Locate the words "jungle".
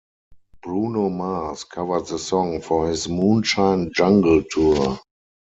3.95-4.41